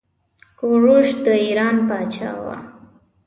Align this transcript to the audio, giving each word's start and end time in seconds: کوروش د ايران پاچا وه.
کوروش 0.59 1.07
د 1.23 1.25
ايران 1.43 1.75
پاچا 1.87 2.31
وه. 2.43 2.55